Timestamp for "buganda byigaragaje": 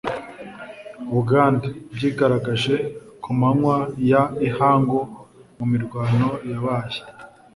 1.13-2.75